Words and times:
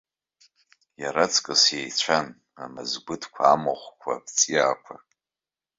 Иара 1.01 1.23
аҵкыс 1.25 1.63
иеицәан 1.75 2.27
амызгәыҭқәа, 2.63 3.43
амахәқәа, 3.53 4.13
авҵиаақәа. 4.17 4.95